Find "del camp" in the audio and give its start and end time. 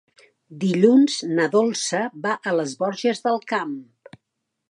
3.29-3.77